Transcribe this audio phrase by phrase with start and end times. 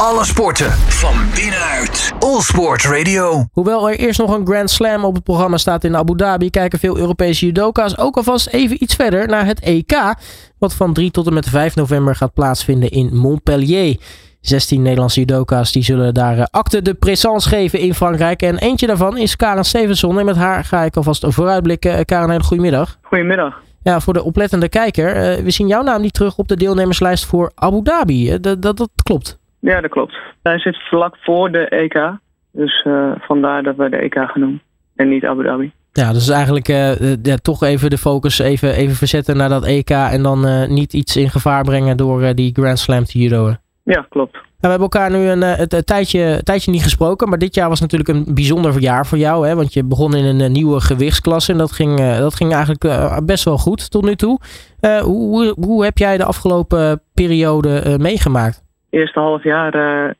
[0.00, 2.12] Alle sporten van binnenuit.
[2.18, 3.46] All Sport Radio.
[3.52, 6.78] Hoewel er eerst nog een Grand Slam op het programma staat in Abu Dhabi, kijken
[6.78, 10.14] veel Europese judoka's ook alvast even iets verder naar het EK.
[10.58, 13.96] Wat van 3 tot en met 5 november gaat plaatsvinden in Montpellier.
[14.40, 18.42] 16 Nederlandse judoka's die zullen daar eh, acte de présence geven in Frankrijk.
[18.42, 20.18] En eentje daarvan is Karen Stevenson.
[20.18, 21.96] En met haar ga ik alvast vooruitblikken.
[21.96, 22.98] Eh, Karen, hele goedemiddag.
[23.02, 23.54] Goedemiddag.
[23.82, 25.14] Ja, voor de oplettende kijker.
[25.14, 28.40] eh, we zien jouw naam niet terug op de deelnemerslijst voor Abu Dhabi.
[28.40, 29.38] Dat, dat, dat klopt.
[29.66, 30.16] Ja, dat klopt.
[30.42, 32.18] Hij zit vlak voor de EK.
[32.52, 34.60] Dus eh, vandaar dat we de EK doen.
[34.94, 35.72] En niet Abu Dhabi.
[35.96, 39.64] Ja, dus eigenlijk eh, eh, ja, toch even de focus even, even verzetten naar dat
[39.64, 39.90] EK.
[39.90, 43.58] En dan eh, niet iets in gevaar brengen door die Grand Slam te judoën.
[43.82, 44.32] Ja, klopt.
[44.32, 47.28] Nou, we hebben elkaar nu een, het, een tijdje, een tijdje niet gesproken.
[47.28, 49.46] Maar dit jaar was natuurlijk een bijzonder jaar voor jou.
[49.46, 49.54] Hè?
[49.54, 51.52] Want je begon in een nieuwe gewichtsklasse.
[51.52, 54.40] En dat ging, dat ging eigenlijk best wel goed tot nu toe.
[54.80, 58.65] Hoe, hoe, hoe heb jij de afgelopen periode meegemaakt?
[58.90, 60.10] Het eerste half jaar eh,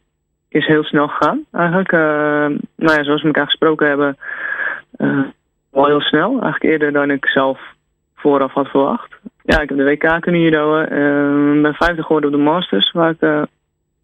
[0.49, 1.93] is heel snel gegaan, eigenlijk.
[1.93, 2.01] Eh,
[2.77, 4.17] nou ja, zoals we elkaar gesproken hebben,
[4.97, 5.21] eh,
[5.71, 6.31] wel heel snel.
[6.31, 7.61] Eigenlijk eerder dan ik zelf
[8.15, 9.15] vooraf had verwacht.
[9.43, 10.83] Ja, ik heb de WK kunnen judoën.
[11.57, 13.43] Ik ben vijfde geworden op de Masters, waar ik eh,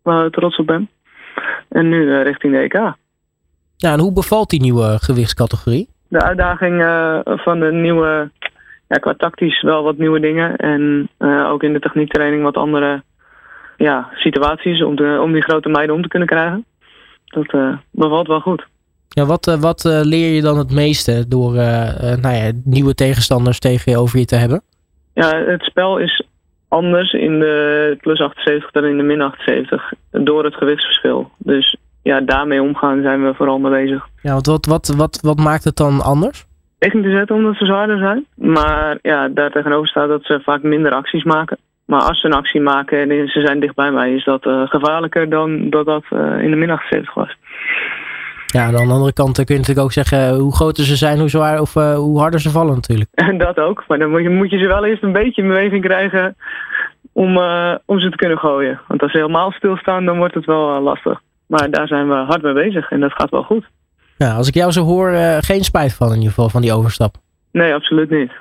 [0.02, 0.88] wel trots op ben.
[1.68, 2.94] En nu eh, richting de EK.
[3.76, 5.88] Ja, en hoe bevalt die nieuwe gewichtscategorie?
[6.12, 8.30] de uitdaging eh, van de nieuwe,
[8.88, 10.56] ja, qua tactisch wel wat nieuwe dingen.
[10.56, 13.02] En eh, ook in de techniektraining wat andere
[13.82, 16.64] ja, situaties om, de, om die grote meiden om te kunnen krijgen.
[17.24, 18.66] Dat eh, bevalt wel goed.
[19.08, 22.50] Ja, wat eh, wat eh, leer je dan het meeste door eh, eh, nou ja,
[22.64, 24.62] nieuwe tegenstanders tegen je over je te hebben?
[25.14, 26.22] Ja, het spel is
[26.68, 31.30] anders in de plus 78 dan in de min 78 door het gewichtsverschil.
[31.38, 34.06] Dus ja, daarmee omgaan zijn we vooral mee bezig.
[34.22, 36.46] Ja, want wat, wat, wat, wat maakt het dan anders?
[36.78, 38.26] Tegen te zetten omdat ze zwaarder zijn.
[38.34, 41.58] Maar ja, daar tegenover staat dat ze vaak minder acties maken.
[41.92, 44.62] Maar als ze een actie maken en ze zijn dicht bij mij, is dat eh,
[44.64, 47.36] gevaarlijker dan dat dat eh, in de min 78 was.
[48.46, 51.18] Ja, aan de andere kant kun je natuurlijk ook zeggen eh, hoe groter ze zijn,
[51.18, 53.10] hoe zwaar of hoe harder ze vallen natuurlijk.
[53.14, 53.84] En dat ook.
[53.88, 56.36] Maar dan moet je, moet je ze wel eerst een beetje in beweging krijgen
[57.12, 57.36] om,
[57.86, 58.80] om ze te kunnen gooien.
[58.88, 61.20] Want als ze helemaal stilstaan, dan wordt het wel lastig.
[61.46, 63.64] Maar daar zijn we hard mee bezig en dat gaat wel goed.
[64.16, 67.14] Ja, als ik jou zo hoor, geen spijt van in ieder geval, van die overstap.
[67.50, 68.32] Nee, absoluut niet.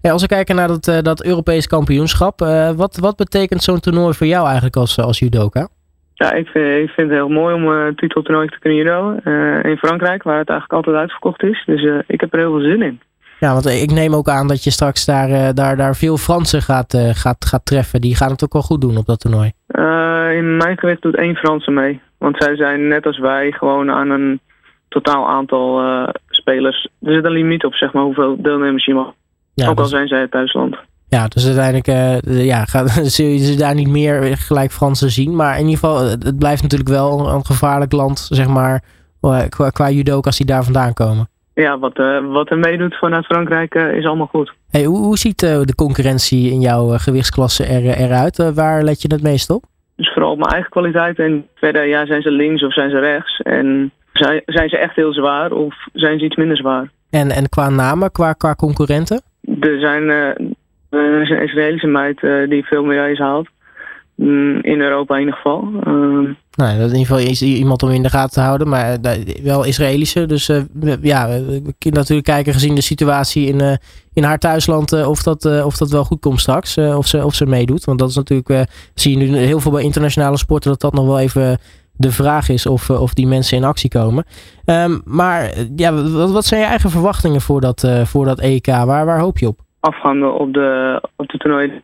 [0.00, 3.80] Ja, als we kijken naar dat, eh, dat Europees kampioenschap, eh, wat, wat betekent zo'n
[3.80, 5.68] toernooi voor jou eigenlijk als, als judoka?
[6.14, 9.14] Ja, ik vind, ik vind het heel mooi om een titeltoernooi te kunnen judo.
[9.24, 11.62] eh, in Frankrijk, waar het eigenlijk altijd uitverkocht is.
[11.66, 13.00] Dus eh, ik heb er heel veel zin in.
[13.40, 16.62] Ja, want ik neem ook aan dat je straks daar, eh, daar, daar veel Fransen
[16.62, 18.00] gaat, eh, gaat, gaat treffen.
[18.00, 19.52] Die gaan het ook wel goed doen op dat toernooi.
[19.66, 22.00] Eh, in mijn gewicht doet één Franse mee.
[22.18, 24.40] Want zij zijn net als wij gewoon aan een
[24.88, 26.88] totaal aantal eh, spelers.
[27.02, 29.12] Er zit een limiet op, zeg maar, hoeveel deelnemers je mag.
[29.58, 30.76] Ja, Ook al dus, zijn zij het thuisland.
[31.08, 35.36] ja, dus uiteindelijk eh, ja, gaat, zul je ze daar niet meer gelijk Fransen zien.
[35.36, 38.82] Maar in ieder geval, het, het blijft natuurlijk wel een, gevaarlijk land, zeg maar,
[39.20, 41.28] eh, qua, qua judoka's die daar vandaan komen.
[41.54, 44.52] Ja, wat, eh, wat er meedoet vanuit Frankrijk eh, is allemaal goed.
[44.70, 48.38] Hey, hoe, hoe ziet eh, de concurrentie in jouw eh, gewichtsklasse er, eruit?
[48.38, 49.64] Eh, waar let je het meest op?
[49.96, 51.18] Dus vooral op mijn eigen kwaliteit.
[51.18, 53.40] En verder, ja, zijn ze links of zijn ze rechts?
[53.42, 56.90] En zijn, zijn ze echt heel zwaar of zijn ze iets minder zwaar?
[57.10, 59.22] En, en qua namen, qua, qua concurrenten?
[59.60, 63.48] Er zijn eh, er is een Israëlische meid eh, die veel medailles haalt.
[64.14, 65.68] Mm, in Europa in ieder geval.
[65.84, 69.42] Ehm, Nou, in ieder geval is iemand om in de gaten te houden, maar eh,
[69.42, 70.26] wel Israëlische.
[70.26, 70.46] Dus
[71.00, 73.78] ja, we kunnen natuurlijk kijken gezien de situatie in,
[74.12, 76.78] in haar thuisland of, dat, of dat wel goed komt straks.
[76.78, 77.84] of, ze, of ze meedoet.
[77.84, 81.06] Want dat is natuurlijk, zie je nu heel veel bij internationale sporten, dat dat nog
[81.06, 81.58] wel even
[81.98, 84.24] de vraag is of, eh, of die mensen in actie komen.
[84.64, 88.40] Ehm, maar eh, ja, wat, wat zijn je eigen verwachtingen voor dat, eh, voor dat
[88.40, 88.66] EK?
[88.66, 89.66] Waar, waar hoop je op?
[89.80, 91.82] afgaande op de, op de toernooi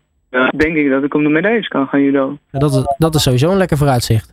[0.57, 2.39] denk ik dat ik om de medailles kan gaan judo.
[2.51, 4.33] Ja, dat, is, dat is sowieso een lekker vooruitzicht.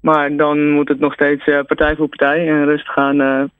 [0.00, 3.16] Maar dan moet het nog steeds partij voor partij en rustig gaan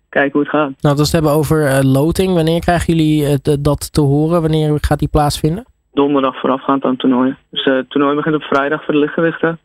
[0.09, 0.73] kijken hoe het gaat.
[0.81, 4.41] Nou, als we het hebben over loting, wanneer krijgen jullie dat te horen?
[4.41, 5.65] Wanneer gaat die plaatsvinden?
[5.93, 7.37] Donderdag voorafgaand aan het toernooi.
[7.51, 9.59] Dus het toernooi begint op vrijdag voor de lichtgewichten.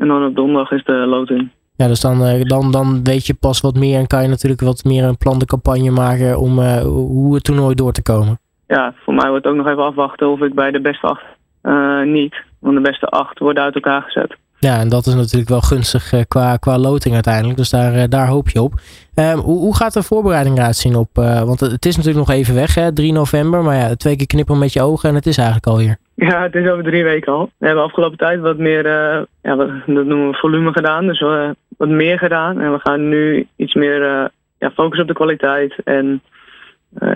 [0.00, 1.50] En dan op donderdag is de loting.
[1.76, 4.60] Ja, dus dan, eh, dan, dan weet je pas wat meer en kan je natuurlijk
[4.60, 8.38] wat meer een plan de campagne maken om eh, hoe het toernooi door te komen.
[8.66, 11.22] Ja, voor mij wordt ook nog even afwachten of ik bij de beste acht
[11.62, 12.34] eh, niet.
[12.58, 14.36] Want de beste acht worden uit elkaar gezet.
[14.58, 17.56] Ja, en dat is natuurlijk wel gunstig qua, qua loting uiteindelijk.
[17.56, 18.72] Dus daar, daar hoop je op.
[19.14, 21.08] Ehm, hoe, hoe gaat de voorbereiding eruit zien op?
[21.14, 23.62] want het is natuurlijk nog even weg, hè, 3 november.
[23.62, 25.98] Maar ja, twee keer knippen met je ogen en het is eigenlijk alweer.
[26.28, 27.50] Ja, het is over drie weken al.
[27.58, 31.06] We hebben afgelopen tijd wat meer, eh, ja, wat, dat noemen we volume gedaan.
[31.06, 32.60] Dus eh, wat meer gedaan.
[32.60, 34.24] En we gaan nu iets meer eh,
[34.58, 35.74] ja, focussen op de kwaliteit.
[35.84, 36.22] En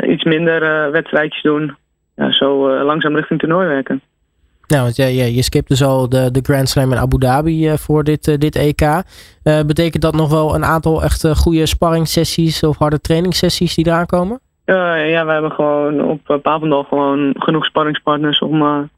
[0.06, 1.76] iets minder wedstrijdjes doen.
[2.16, 4.00] Ja, zo langzaam richting toernooi werken.
[4.66, 7.78] Nou, want je, je, je skipt dus al de, de Grand Slam in Abu Dhabi
[7.78, 9.02] voor dit, dit EK.
[9.42, 14.40] betekent dat nog wel een aantal echt goede sparringssessies of harde trainingssessies die eraan komen?
[14.64, 18.88] ja, we hebben gewoon op Papendal gewoon genoeg sparringspartners om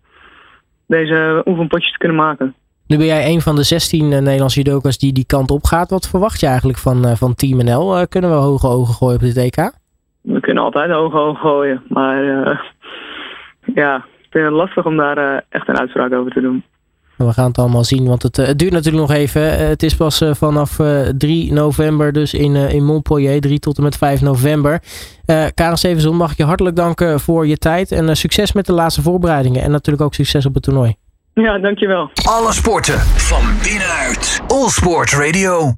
[0.86, 2.54] deze oefenpotjes te kunnen maken.
[2.86, 5.90] Nu ben jij een van de 16 Nederlandse judokas die die kant op gaat.
[5.90, 8.06] Wat verwacht je eigenlijk van, van Team NL?
[8.08, 9.72] kunnen we hoge ogen gooien op dit EK?
[10.20, 11.82] We kunnen altijd hoge ogen gooien.
[11.88, 12.24] Maar
[13.74, 16.64] ja, vind het lastig om daar echt een uitspraak over te doen.
[17.16, 19.42] We gaan het allemaal zien, want het, uh, het duurt natuurlijk nog even.
[19.42, 20.80] Uh, het is pas vanaf
[21.18, 24.82] 3 november, dus in, in Montpellier, 3 tot en met 5 november.
[25.54, 29.02] Karen Stevenson, mag ik je hartelijk danken voor je tijd en succes met de laatste
[29.02, 29.62] voorbereidingen.
[29.62, 30.96] En natuurlijk ook succes op het toernooi.
[31.34, 32.10] Ja, dankjewel.
[32.24, 34.40] Alle sporten van binnenuit.
[34.48, 35.74] All Sport Radio.